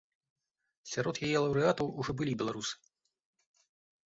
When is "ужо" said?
2.05-2.11